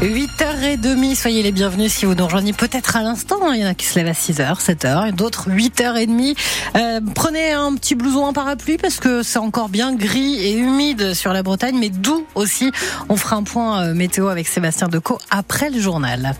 8h30, 0.00 1.16
soyez 1.16 1.42
les 1.42 1.50
bienvenus 1.50 1.92
si 1.92 2.06
vous 2.06 2.14
nous 2.14 2.24
rejoignez 2.24 2.52
peut-être 2.52 2.94
à 2.94 3.02
l'instant. 3.02 3.52
Il 3.52 3.60
y 3.60 3.64
en 3.64 3.68
a 3.68 3.74
qui 3.74 3.84
se 3.84 3.98
lèvent 3.98 4.06
à 4.06 4.12
6h, 4.12 4.64
7h, 4.64 5.08
et 5.08 5.12
d'autres 5.12 5.50
8h30. 5.50 6.36
Euh, 6.76 7.00
prenez 7.16 7.50
un 7.50 7.74
petit 7.74 7.96
blouson, 7.96 8.26
un 8.28 8.32
parapluie 8.32 8.76
parce 8.76 8.98
que 9.00 9.24
c'est 9.24 9.40
encore 9.40 9.68
bien 9.68 9.92
gris 9.96 10.36
et 10.36 10.56
humide 10.56 11.14
sur 11.14 11.32
la 11.32 11.42
Bretagne, 11.42 11.76
mais 11.76 11.90
doux 11.90 12.24
aussi. 12.36 12.70
On 13.08 13.16
fera 13.16 13.34
un 13.34 13.42
point 13.42 13.82
euh, 13.82 13.94
météo 13.94 14.28
avec 14.28 14.46
Sébastien 14.46 14.86
Decaux 14.86 15.18
après 15.30 15.68
le 15.68 15.80
journal. 15.80 16.36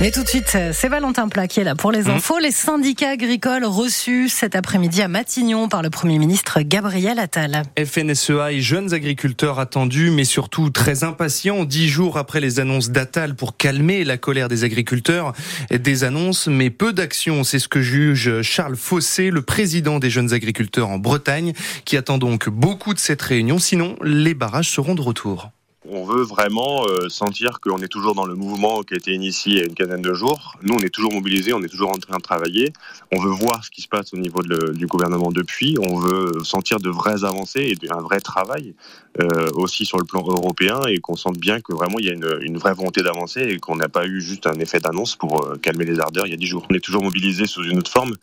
Mais 0.00 0.10
tout 0.10 0.24
de 0.24 0.28
suite, 0.28 0.56
c'est 0.72 0.88
Valentin 0.88 1.28
Plat 1.28 1.46
qui 1.46 1.60
est 1.60 1.64
là 1.64 1.76
pour 1.76 1.92
les 1.92 2.02
mmh. 2.02 2.10
infos. 2.10 2.38
Les 2.38 2.50
syndicats 2.50 3.10
agricoles 3.10 3.64
reçus 3.64 4.28
cet 4.28 4.56
après-midi 4.56 5.00
à 5.00 5.08
Matignon 5.08 5.68
par 5.68 5.82
le 5.82 5.90
Premier 5.90 6.18
ministre 6.18 6.60
Gabriel 6.62 7.18
Attal. 7.18 7.62
FNSEA 7.78 8.52
et 8.52 8.60
jeunes 8.60 8.94
agriculteurs 8.94 9.60
attendus, 9.60 10.10
mais 10.10 10.24
surtout 10.24 10.70
très 10.70 11.04
impatients, 11.04 11.64
dix 11.64 11.88
jours 11.88 12.18
après 12.18 12.40
les 12.40 12.58
annonces 12.58 12.90
d'Attal 12.90 13.36
pour 13.36 13.56
calmer 13.56 14.04
la 14.04 14.16
colère 14.16 14.48
des 14.48 14.64
agriculteurs. 14.64 15.34
Des 15.70 16.04
annonces, 16.04 16.48
mais 16.48 16.70
peu 16.70 16.92
d'actions. 16.92 17.44
C'est 17.44 17.60
ce 17.60 17.68
que 17.68 17.80
juge 17.80 18.42
Charles 18.42 18.76
Fossé, 18.76 19.30
le 19.30 19.42
président 19.42 19.98
des 19.98 20.10
jeunes 20.10 20.32
agriculteurs 20.32 20.88
en 20.88 20.98
Bretagne, 20.98 21.52
qui 21.84 21.96
attend 21.96 22.18
donc 22.18 22.48
beaucoup 22.48 22.94
de 22.94 22.98
cette 22.98 23.22
réunion. 23.22 23.58
Sinon, 23.58 23.96
les 24.02 24.34
barrages 24.34 24.70
seront 24.70 24.94
de 24.94 25.02
retour. 25.02 25.50
On 25.94 26.04
veut 26.04 26.22
vraiment 26.22 26.86
euh, 26.86 27.10
sentir 27.10 27.60
qu'on 27.60 27.76
est 27.82 27.88
toujours 27.88 28.14
dans 28.14 28.24
le 28.24 28.34
mouvement 28.34 28.80
qui 28.80 28.94
a 28.94 28.96
été 28.96 29.12
initié 29.12 29.52
il 29.52 29.58
y 29.58 29.60
a 29.60 29.64
une 29.66 29.74
quinzaine 29.74 30.00
de 30.00 30.14
jours. 30.14 30.56
Nous, 30.62 30.72
on 30.72 30.78
est 30.78 30.88
toujours 30.88 31.12
mobilisés, 31.12 31.52
on 31.52 31.62
est 31.62 31.68
toujours 31.68 31.90
en 31.90 31.98
train 31.98 32.16
de 32.16 32.22
travailler. 32.22 32.72
On 33.14 33.20
veut 33.20 33.30
voir 33.30 33.62
ce 33.62 33.70
qui 33.70 33.82
se 33.82 33.88
passe 33.88 34.14
au 34.14 34.16
niveau 34.16 34.40
du 34.42 34.86
gouvernement 34.86 35.30
depuis. 35.30 35.76
On 35.78 35.98
veut 35.98 36.32
sentir 36.44 36.78
de 36.78 36.88
vraies 36.88 37.24
avancées 37.24 37.74
et 37.78 37.92
un 37.92 38.00
vrai 38.00 38.20
travail 38.20 38.74
euh, 39.20 39.50
aussi 39.52 39.84
sur 39.84 39.98
le 39.98 40.04
plan 40.04 40.22
européen 40.26 40.80
et 40.88 40.96
qu'on 40.96 41.14
sente 41.14 41.36
bien 41.36 41.60
que 41.60 41.74
vraiment 41.74 41.98
il 41.98 42.06
y 42.06 42.08
a 42.08 42.14
une, 42.14 42.38
une 42.40 42.56
vraie 42.56 42.72
volonté 42.72 43.02
d'avancer 43.02 43.42
et 43.42 43.58
qu'on 43.58 43.76
n'a 43.76 43.90
pas 43.90 44.06
eu 44.06 44.22
juste 44.22 44.46
un 44.46 44.58
effet 44.60 44.80
d'annonce 44.80 45.16
pour 45.16 45.44
euh, 45.44 45.56
calmer 45.56 45.84
les 45.84 46.00
ardeurs 46.00 46.26
il 46.26 46.30
y 46.30 46.34
a 46.34 46.38
dix 46.38 46.46
jours. 46.46 46.66
On 46.70 46.74
est 46.74 46.80
toujours 46.80 47.02
mobilisés 47.02 47.46
sous 47.46 47.64
une 47.64 47.78
autre 47.78 47.90
forme, 47.90 48.14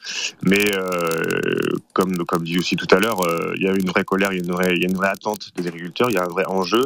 mais 0.42 0.66
comme, 1.94 2.18
comme 2.26 2.44
dit 2.44 2.58
aussi 2.58 2.76
tout 2.76 2.88
à 2.90 3.00
l'heure, 3.00 3.22
il 3.56 3.62
y 3.62 3.68
a 3.68 3.72
une 3.72 3.90
vraie 3.90 4.04
colère, 4.04 4.32
il 4.32 4.40
y 4.40 4.42
a 4.42 4.44
une 4.44 4.52
vraie, 4.52 4.74
il 4.76 4.82
y 4.82 4.86
a 4.86 4.90
une 4.90 4.96
vraie 4.96 5.10
attente 5.10 5.52
des 5.56 5.68
agriculteurs, 5.68 6.10
il 6.10 6.16
y 6.16 6.18
a 6.18 6.24
un 6.24 6.28
vrai 6.28 6.46
enjeu 6.48 6.84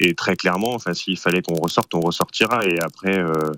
et 0.00 0.14
très 0.22 0.36
clairement, 0.36 0.74
enfin, 0.74 0.94
s'il 0.94 1.18
fallait 1.18 1.42
qu'on 1.42 1.60
ressorte, 1.60 1.92
on 1.94 2.00
ressortira. 2.00 2.64
Et 2.64 2.78
après, 2.80 3.18
euh, 3.18 3.52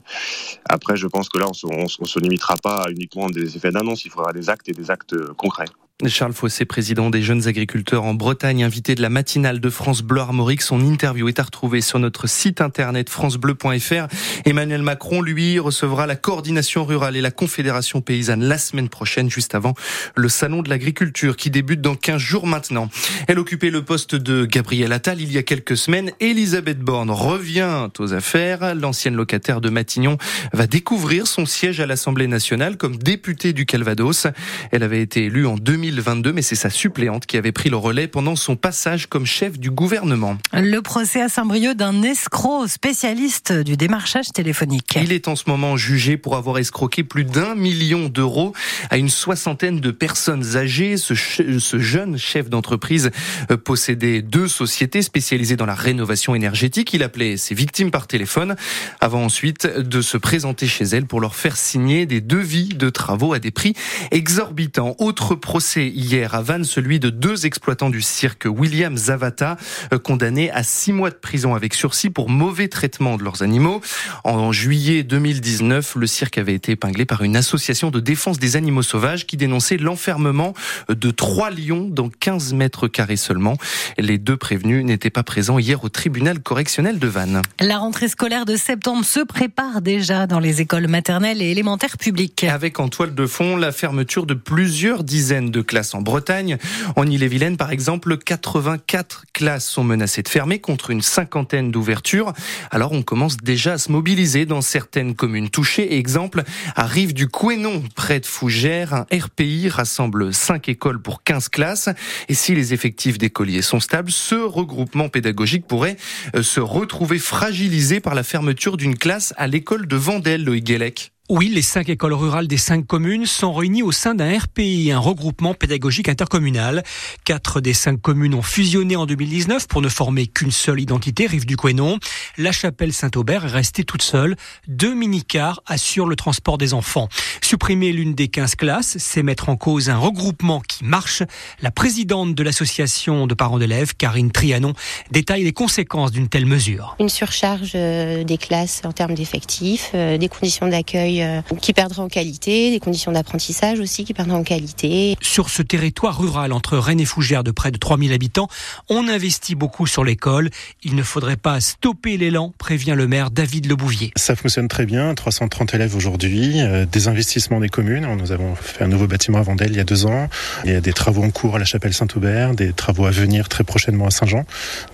après, 0.67 0.97
je 0.97 1.07
pense 1.07 1.29
que 1.29 1.37
là, 1.39 1.47
on 1.65 1.83
ne 1.83 2.07
se, 2.07 2.19
limitera 2.19 2.57
pas 2.57 2.87
uniquement 2.91 3.29
des 3.29 3.55
effets 3.57 3.71
d'annonce. 3.71 4.07
Il 4.07 4.11
faudra 4.11 4.33
des 4.33 4.49
actes 4.49 4.67
et 4.71 4.73
des 4.73 4.91
actes 4.91 5.15
concrets. 5.35 5.69
Charles 6.09 6.33
Fossé, 6.33 6.65
président 6.65 7.09
des 7.09 7.23
jeunes 7.23 7.47
agriculteurs 7.47 8.03
en 8.03 8.15
Bretagne, 8.15 8.65
invité 8.65 8.97
de 8.97 9.01
la 9.01 9.11
matinale 9.11 9.61
de 9.61 9.71
France 9.71 10.03
Bleu 10.03 10.23
Armorique. 10.23 10.61
Son 10.61 10.81
interview 10.81 11.29
est 11.29 11.39
à 11.39 11.45
retrouver 11.45 11.81
sur 11.81 12.01
notre 12.01 12.27
site 12.27 12.61
internet 12.61 13.09
francebleu.fr. 13.09 14.09
Emmanuel 14.45 14.83
Macron, 14.83 15.23
lui, 15.23 15.61
recevra 15.61 16.09
la 16.09 16.17
coordination 16.17 16.85
rurale 16.85 17.15
et 17.15 17.21
la 17.21 17.31
confédération 17.31 18.01
paysanne 18.01 18.43
la 18.43 18.59
semaine 18.59 18.89
prochaine, 18.89 19.31
juste 19.31 19.55
avant 19.55 19.75
le 20.17 20.29
salon 20.29 20.63
de 20.63 20.69
l'agriculture 20.69 21.37
qui 21.37 21.49
débute 21.49 21.81
dans 21.81 21.95
15 21.95 22.21
jours 22.21 22.49
maintenant. 22.49 22.91
Elle 23.29 23.39
occupait 23.39 23.71
le 23.71 23.85
poste 23.85 24.17
de 24.17 24.47
Gabriel 24.47 24.93
Attal 24.93 25.21
il 25.21 25.31
y 25.31 25.39
a 25.39 25.45
quelques 25.45 25.77
semaines. 25.77 26.11
Elisabeth 26.19 26.81
Borne 26.81 27.13
revient 27.13 27.89
aux 28.01 28.13
affaires. 28.13 28.75
L'ancienne 28.75 29.15
locataire 29.15 29.61
de 29.61 29.71
Matignon 29.71 30.19
va 30.53 30.67
découvrir 30.67 31.29
son 31.29 31.47
siège 31.47 31.79
à 31.79 31.87
l'Assemblée 31.87 32.27
nationale 32.27 32.77
comme 32.77 32.97
députée 32.97 33.53
du 33.53 33.65
Calvados. 33.65 34.27
Elle 34.73 34.83
avait 34.83 35.01
été 35.01 35.27
élue 35.27 35.47
en 35.47 35.55
2000 35.55 35.84
2022, 35.91 36.33
mais 36.33 36.43
c'est 36.43 36.55
sa 36.55 36.71
suppléante 36.71 37.27
qui 37.27 37.37
avait 37.37 37.53
pris 37.53 37.71
le 37.71 37.77
relais 37.77 38.09
pendant 38.09 38.37
son 38.37 38.57
passage 38.57 39.07
comme 39.07 39.27
chef 39.27 39.59
du 39.59 39.71
gouvernement. 39.71 40.39
Le 40.53 40.81
procès 40.81 41.21
à 41.21 41.29
Saint-Brieuc 41.29 41.75
d'un 41.75 42.03
escroc 42.03 42.69
spécialiste 42.69 43.53
du 43.53 43.77
démarchage 43.77 44.29
téléphonique. 44.33 44.99
Il 45.01 45.13
est 45.13 45.29
en 45.29 45.37
ce 45.37 45.45
moment 45.47 45.77
jugé 45.77 46.17
pour 46.17 46.37
avoir 46.37 46.59
escroqué 46.59 47.05
plus 47.05 47.25
d'un 47.25 47.55
million 47.55 48.09
d'euros 48.09 48.53
à 48.91 48.97
une 48.97 49.09
soixantaine 49.09 49.81
de 49.81 49.91
personnes 49.91 50.57
âgées. 50.57 50.97
Ce, 50.97 51.15
ce 51.15 51.79
jeune 51.79 52.17
chef 52.19 52.49
d'entreprise 52.49 53.11
euh, 53.51 53.57
possédait 53.57 54.23
deux 54.23 54.49
sociétés 54.49 55.03
spécialisées 55.03 55.57
dans 55.57 55.67
la 55.67 55.75
rénovation 55.75 56.35
énergétique. 56.35 56.93
Il 56.95 57.03
appelait 57.03 57.37
ses 57.37 57.55
victimes 57.55 57.91
par 57.91 58.07
téléphone 58.07 58.57
avant 59.01 59.25
ensuite 59.25 59.67
de 59.67 60.01
se 60.01 60.17
présenter 60.17 60.67
chez 60.67 60.85
elles 60.85 61.07
pour 61.07 61.21
leur 61.21 61.37
faire 61.37 61.57
signer 61.57 62.07
des 62.07 62.21
devis 62.21 62.69
de 62.69 62.91
travaux 62.91 63.33
à 63.33 63.39
des 63.39 63.51
prix 63.51 63.75
exorbitants. 64.11 64.97
Autre 64.99 65.35
procès 65.35 65.74
hier 65.77 66.35
à 66.35 66.43
Vannes, 66.43 66.65
celui 66.65 67.01
de 67.01 67.11
deux 67.11 67.47
exploitants 67.47 67.91
du 67.91 68.03
cirque, 68.03 68.47
William 68.47 68.97
Zavata, 68.97 69.57
euh, 69.93 69.99
condamnés 69.99 70.51
à 70.51 70.63
six 70.63 70.93
mois 70.93 71.11
de 71.11 71.15
prison 71.15 71.55
avec 71.55 71.75
sursis 71.75 72.11
pour 72.11 72.29
mauvais 72.29 72.69
traitement 72.69 73.17
de 73.17 73.25
leurs 73.25 73.43
animaux. 73.43 73.81
En 74.25 74.53
juillet 74.53 75.03
2019, 75.03 75.97
le 75.97 76.07
cirque 76.07 76.39
avait 76.39 76.55
été 76.55 76.73
épinglé 76.73 77.05
par 77.05 77.23
une 77.23 77.37
association 77.37 77.91
de 77.91 78.01
défense 78.01 78.39
des 78.39 78.57
animaux 78.57 78.83
sauvages 78.83 79.27
qui 79.27 79.37
dénonçait 79.37 79.77
l'enfermement 79.77 80.55
de 80.89 81.11
trois 81.11 81.51
lions 81.51 81.89
dans 81.89 82.09
15 82.09 82.55
mètres 82.55 82.89
carrés 82.89 83.17
seulement. 83.17 83.57
Les 83.99 84.19
deux 84.19 84.37
prévenus 84.37 84.85
n'étaient 84.85 85.11
pas 85.11 85.23
présents 85.23 85.59
hier 85.59 85.85
au 85.85 85.89
tribunal 85.89 86.41
correctionnel 86.41 86.99
de 86.99 87.07
Vannes. 87.07 87.43
La 87.61 87.79
rentrée 87.79 88.09
scolaire 88.09 88.45
de 88.45 88.57
septembre 88.57 89.05
se 89.05 89.21
prépare 89.21 89.83
déjà 89.83 90.27
dans 90.27 90.41
les 90.41 90.61
écoles 90.61 90.89
maternelles 90.89 91.43
et 91.43 91.51
élémentaires 91.51 91.99
publiques. 91.99 92.45
Avec 92.45 92.81
en 92.81 92.89
toile 92.89 93.15
de 93.15 93.27
fond 93.27 93.57
la 93.57 93.73
fermeture 93.73 94.27
de 94.27 94.35
plusieurs 94.35 95.05
dizaines 95.05 95.51
de 95.51 95.64
en 95.95 96.03
Bretagne. 96.03 96.59
En 96.97 97.07
Ille-et-Vilaine, 97.07 97.57
par 97.57 97.71
exemple, 97.71 98.17
84 98.19 99.25
classes 99.33 99.67
sont 99.67 99.85
menacées 99.85 100.23
de 100.23 100.29
fermer 100.29 100.59
contre 100.59 100.91
une 100.91 101.03
cinquantaine 101.03 101.71
d'ouvertures. 101.71 102.33
Alors 102.71 102.93
on 102.93 103.03
commence 103.03 103.37
déjà 103.37 103.75
à 103.75 103.79
se 103.79 103.91
mobiliser 103.91 104.47
dans 104.47 104.61
certaines 104.61 105.15
communes 105.15 105.49
touchées. 105.49 105.97
Exemple, 105.97 106.43
à 106.77 106.87
Rive 106.87 107.15
du 107.15 107.29
Couénon, 107.29 107.83
près 107.95 108.21
de 108.21 108.27
Fougères, 108.27 108.95
un 108.95 109.07
RPI 109.13 109.69
rassemble 109.69 110.35
5 110.35 110.69
écoles 110.69 111.01
pour 111.01 111.23
15 111.23 111.49
classes. 111.49 111.89
Et 112.29 112.35
si 112.35 112.55
les 112.55 112.75
effectifs 112.75 113.19
d'écoliers 113.19 113.63
sont 113.63 113.81
stables, 113.81 114.11
ce 114.11 114.35
regroupement 114.35 115.09
pédagogique 115.09 115.67
pourrait 115.67 115.97
euh, 116.37 116.43
se 116.43 116.61
retrouver 116.61 117.19
fragilisé 117.19 118.01
par 118.01 118.15
la 118.15 118.23
fermeture 118.23 118.77
d'une 118.77 118.97
classe 118.97 119.35
à 119.37 119.47
l'école 119.47 119.87
de 119.87 119.97
Vendel, 119.97 120.45
Loïc. 120.45 121.14
Oui, 121.31 121.49
les 121.49 121.63
cinq 121.63 121.89
écoles 121.89 122.13
rurales 122.13 122.49
des 122.49 122.59
cinq 122.59 122.87
communes 122.87 123.25
sont 123.25 123.55
réunies 123.55 123.83
au 123.83 123.93
sein 123.93 124.15
d'un 124.15 124.39
RPI, 124.39 124.93
un 124.93 124.99
regroupement 124.99 125.55
pédagogique 125.55 126.11
intercommunal. 126.11 126.83
Quatre 127.25 127.63
des 127.63 127.73
cinq 127.73 127.99
communes 127.99 128.35
ont 128.35 128.43
fusionné 128.43 128.95
en 128.95 129.07
2019 129.07 129.67
pour 129.67 129.81
ne 129.81 129.89
former 129.89 130.27
qu'une 130.27 130.51
seule 130.51 130.83
identité, 130.83 131.27
Rive 131.27 131.47
du 131.47 131.57
Couesnon. 131.57 131.99
La 132.37 132.53
chapelle 132.53 132.93
Saint-Aubert 132.93 133.47
est 133.47 133.53
restée 133.53 133.85
toute 133.85 134.03
seule. 134.03 134.37
Deux 134.69 134.95
mini-cars 134.95 135.63
assurent 135.65 136.09
le 136.09 136.15
transport 136.15 136.59
des 136.59 136.75
enfants. 136.75 137.09
Supprimer 137.41 137.93
l'une 137.93 138.15
des 138.15 138.29
15 138.29 138.57
classes, 138.57 138.99
c'est 138.99 139.23
mettre 139.23 139.49
en 139.49 139.57
cause 139.57 139.89
un 139.89 139.97
regroupement 139.97 140.61
qui 140.61 140.85
marche. 140.85 141.23
La 141.63 141.71
présidente 141.71 142.35
de 142.35 142.43
l'association 142.43 143.27
de 143.27 143.33
parents 143.33 143.59
d'élèves, 143.59 143.95
Karine 143.97 144.31
Trianon, 144.31 144.75
détaille 145.11 145.45
les 145.45 145.55
conséquences 145.55 146.13
d'une 146.13 146.29
telle 146.29 146.45
mesure. 146.45 146.97
Une 147.01 147.09
surcharge 147.09 147.73
euh, 147.77 148.25
des 148.25 148.37
classes 148.37 148.83
en 148.85 148.93
termes 148.93 149.15
d'effectifs, 149.15 149.93
euh, 149.95 150.19
des 150.19 150.29
conditions 150.29 150.69
d'accueil 150.69 151.14
euh, 151.23 151.41
qui 151.61 151.73
perdra 151.73 152.03
en 152.03 152.09
qualité, 152.09 152.71
des 152.71 152.81
conditions 152.81 153.13
d'apprentissage 153.13 153.81
aussi 153.81 154.05
qui 154.05 154.15
perdront 154.15 154.39
en 154.39 154.43
qualité. 154.43 155.17
Sur 155.21 155.51
ce 155.51 155.63
territoire 155.63 156.19
rural 156.19 156.53
entre 156.53 156.79
Rennes 156.79 157.01
et 157.01 157.05
Fougères 157.05 157.45
de 157.45 157.51
près 157.51 157.71
de 157.71 157.79
3000 157.79 158.13
habitants, 158.13 158.49
on 158.89 159.09
investit 159.09 159.55
beaucoup 159.55 159.87
sur 159.87 160.05
l'école. 160.05 160.51
Il 160.83 160.95
ne 160.95 161.03
faudrait 161.03 161.37
pas 161.37 161.61
stopper 161.61 162.17
l'élan, 162.17 162.53
prévient 162.59 162.95
le 162.97 163.07
maire 163.07 163.31
David 163.31 163.67
Lebouvier. 163.67 164.13
Ça 164.17 164.37
fonctionne 164.37 164.69
très 164.69 164.87
bien, 164.87 165.15
330 165.15 165.75
élèves 165.75 165.97
aujourd'hui, 165.97 166.61
euh, 166.61 166.87
des 166.87 167.09
investissements 167.09 167.61
des 167.61 167.69
communes. 167.69 168.07
Nous 168.17 168.33
avons 168.33 168.55
fait 168.55 168.85
un 168.85 168.89
nouveau 168.89 169.07
bâtiment 169.07 169.39
à 169.39 169.43
Vendelle 169.43 169.71
il 169.71 169.77
y 169.77 169.81
a 169.81 169.85
deux 169.85 170.07
ans. 170.07 170.29
Il 170.65 170.73
y 170.73 170.75
a 170.75 170.81
des 170.81 170.93
travaux 170.93 171.23
en 171.23 171.31
cours 171.31 171.57
à 171.57 171.59
la 171.59 171.65
chapelle 171.65 171.95
Saint-Aubert, 171.95 172.55
des 172.55 172.73
travaux 172.73 173.07
à 173.07 173.11
venir 173.11 173.49
très 173.49 173.65
prochainement 173.65 174.07
à 174.07 174.11
Saint-Jean. 174.11 174.45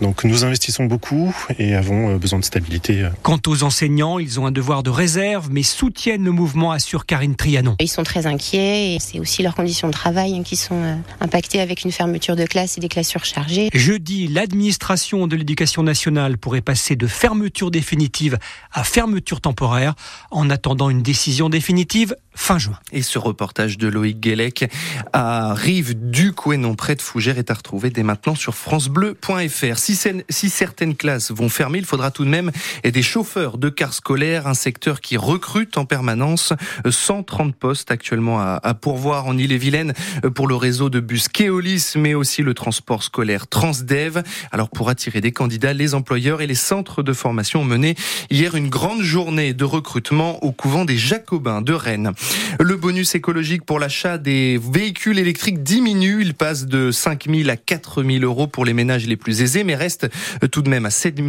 Donc 0.01 0.25
nous 0.25 0.45
investissons 0.45 0.85
beaucoup 0.85 1.35
et 1.59 1.75
avons 1.75 2.15
euh, 2.15 2.19
besoin 2.19 2.39
de 2.39 2.45
stabilité. 2.45 3.09
Quant 3.23 3.41
aux 3.47 3.63
enseignants, 3.63 4.19
ils 4.19 4.41
ont 4.41 4.47
un 4.47 4.53
devoir 4.53 4.83
de 4.83 4.91
réserve, 4.91 5.49
mais 5.51 5.63
soutiennent 6.10 6.24
le 6.24 6.33
mouvement, 6.33 6.72
assure 6.72 7.07
Karine 7.07 7.36
Trianon. 7.36 7.77
Ils 7.78 7.86
sont 7.86 8.03
très 8.03 8.27
inquiets 8.27 8.95
et 8.95 8.98
c'est 8.98 9.21
aussi 9.21 9.45
leurs 9.45 9.54
conditions 9.54 9.86
de 9.86 9.92
travail 9.92 10.36
hein, 10.36 10.42
qui 10.42 10.57
sont 10.57 10.83
euh, 10.83 10.97
impactées 11.21 11.60
avec 11.60 11.84
une 11.84 11.92
fermeture 11.92 12.34
de 12.34 12.47
classe 12.47 12.78
et 12.78 12.80
des 12.80 12.89
classes 12.89 13.09
surchargées. 13.09 13.71
Jeudi, 13.74 14.27
l'administration 14.27 15.28
de 15.28 15.36
l'éducation 15.36 15.84
nationale 15.84 16.36
pourrait 16.36 16.62
passer 16.62 16.97
de 16.97 17.07
fermeture 17.07 17.71
définitive 17.71 18.39
à 18.72 18.83
fermeture 18.83 19.41
temporaire 19.41 19.95
en 20.33 20.51
attendant 20.51 20.91
une 20.91 21.03
décision 21.03 21.48
définitive 21.48 22.16
fin 22.34 22.59
juin. 22.59 22.78
Et 22.91 23.03
ce 23.03 23.18
reportage 23.18 23.78
de 23.78 23.86
Loïc 23.86 24.18
Guélec 24.18 24.68
à 25.13 25.54
Rive 25.54 25.95
du 26.10 26.33
non 26.56 26.74
près 26.74 26.97
de 26.97 27.03
Fougères 27.03 27.39
est 27.39 27.51
à 27.51 27.54
retrouver 27.54 27.91
dès 27.91 28.03
maintenant 28.03 28.34
sur 28.34 28.54
francebleu.fr. 28.54 29.78
Si, 29.78 29.98
si 30.28 30.51
certaines 30.51 30.97
classes 30.97 31.30
vont 31.30 31.48
fermer, 31.48 31.78
il 31.78 31.84
faudra 31.84 32.10
tout 32.10 32.24
de 32.24 32.30
même 32.30 32.51
des 32.83 33.03
chauffeurs 33.03 33.59
de 33.59 33.68
cars 33.68 33.92
scolaires, 33.92 34.47
un 34.47 34.54
secteur 34.54 35.01
qui 35.01 35.16
recrute 35.16 35.77
en 35.77 35.84
permanence 35.84 36.00
permanence. 36.01 36.55
130 36.89 37.55
postes 37.55 37.91
actuellement 37.91 38.41
à, 38.41 38.73
pourvoir 38.73 39.27
en 39.27 39.37
Ille-et-Vilaine 39.37 39.93
pour 40.35 40.49
le 40.49 40.55
réseau 40.55 40.89
de 40.89 40.99
bus 40.99 41.29
Keolis, 41.29 41.93
mais 41.97 42.15
aussi 42.15 42.43
le 42.43 42.55
transport 42.55 43.03
scolaire 43.03 43.47
Transdev. 43.49 44.23
Alors 44.51 44.71
pour 44.71 44.89
attirer 44.89 45.21
des 45.21 45.31
candidats, 45.31 45.75
les 45.75 45.95
employeurs 45.95 46.41
et 46.41 46.47
les 46.47 46.55
centres 46.55 47.03
de 47.03 47.13
formation 47.13 47.61
ont 47.61 47.65
mené 47.65 47.97
hier 48.31 48.55
une 48.55 48.71
grande 48.71 49.03
journée 49.03 49.53
de 49.53 49.65
recrutement 49.65 50.43
au 50.43 50.53
couvent 50.53 50.87
des 50.87 50.97
Jacobins 50.97 51.61
de 51.61 51.75
Rennes. 51.75 52.13
Le 52.59 52.77
bonus 52.77 53.15
écologique 53.15 53.67
pour 53.67 53.79
l'achat 53.79 54.17
des 54.17 54.59
véhicules 54.59 55.19
électriques 55.19 55.63
diminue. 55.63 56.23
Il 56.23 56.33
passe 56.33 56.65
de 56.65 56.93
5 56.93 57.27
000 57.29 57.51
à 57.51 57.57
4 57.57 58.05
000 58.05 58.25
euros 58.25 58.47
pour 58.47 58.65
les 58.65 58.73
ménages 58.73 59.07
les 59.07 59.17
plus 59.17 59.43
aisés, 59.43 59.65
mais 59.65 59.75
reste 59.75 60.09
tout 60.51 60.63
de 60.63 60.71
même 60.71 60.87
à 60.87 60.91
7 60.91 61.21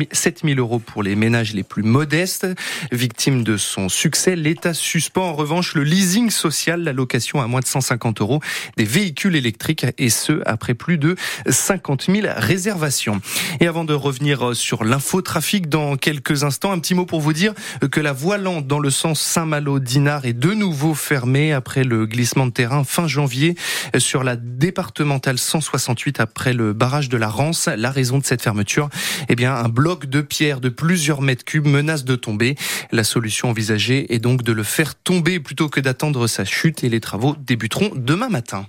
000 0.46 0.60
euros 0.60 0.80
pour 0.80 1.04
les 1.04 1.18
ménages 1.18 1.54
les 1.54 1.64
plus 1.64 1.84
modestes. 1.84 2.48
Victime 2.94 3.44
de 3.44 3.58
son 3.58 3.90
succès, 3.90 4.38
l'État 4.62 4.74
suspend 4.76 5.30
en 5.30 5.34
revanche 5.34 5.74
le 5.74 5.84
leasing 5.84 6.30
social, 6.30 6.84
la 6.84 6.94
location 6.94 7.42
à 7.42 7.48
moins 7.48 7.62
de 7.62 7.66
150 7.66 8.22
euros 8.22 8.42
des 8.78 8.84
véhicules 8.84 9.36
électriques, 9.36 9.88
et 9.98 10.12
ce, 10.12 10.44
après 10.46 10.76
plus 10.76 11.00
de 11.00 11.16
50 11.50 12.04
000 12.06 12.28
réservations. 12.36 13.22
Et 13.60 13.66
avant 13.66 13.86
de 13.86 13.96
revenir 13.96 14.56
sur 14.56 14.84
l'infotrafic 14.84 15.68
dans 15.68 15.96
quelques 15.96 16.44
instants, 16.44 16.72
un 16.72 16.78
petit 16.78 16.94
mot 16.94 17.08
pour 17.08 17.22
vous 17.22 17.34
dire 17.34 17.56
que 17.90 18.00
la 18.00 18.14
voie 18.14 18.38
lente 18.38 18.68
dans 18.68 18.78
le 18.78 18.92
sens 18.92 19.20
Saint-Malo-Dinard 19.20 20.26
est 20.26 20.34
de 20.34 20.54
nouveau 20.54 20.94
fermée 20.94 21.54
après 21.54 21.84
le 21.84 22.06
glissement 22.06 22.46
de 22.46 22.52
terrain 22.52 22.84
fin 22.84 23.08
janvier 23.08 23.56
sur 23.98 24.24
la 24.24 24.36
départementale 24.36 25.40
168 25.40 26.20
après 26.20 26.54
le 26.54 26.74
barrage 26.74 27.10
de 27.10 27.18
la 27.18 27.30
Rance. 27.30 27.68
La 27.76 27.90
raison 27.90 28.20
de 28.20 28.26
cette 28.26 28.44
fermeture, 28.44 28.90
eh 29.28 29.36
bien, 29.36 29.56
un 29.56 29.70
bloc 29.70 30.06
de 30.06 30.22
pierre 30.22 30.62
de 30.62 30.70
plusieurs 30.70 31.24
mètres 31.24 31.46
cubes 31.46 31.66
menace 31.66 32.06
de 32.06 32.16
tomber. 32.16 32.56
La 32.92 33.04
solution 33.04 33.50
envisagée 33.50 34.14
est 34.14 34.20
donc 34.20 34.44
de 34.52 34.54
le 34.54 34.64
faire 34.64 34.96
tomber 34.96 35.40
plutôt 35.40 35.70
que 35.70 35.80
d'attendre 35.80 36.28
sa 36.28 36.44
chute 36.44 36.84
et 36.84 36.90
les 36.90 37.00
travaux 37.00 37.38
débuteront 37.40 37.94
demain 37.96 38.28
matin. 38.28 38.68